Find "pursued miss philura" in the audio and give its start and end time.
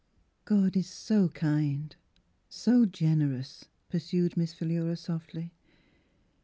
3.91-4.95